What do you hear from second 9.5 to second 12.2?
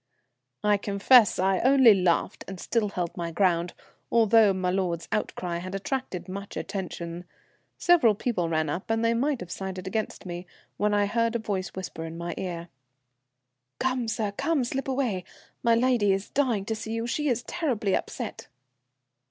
sided against me, when I heard a voice whisper into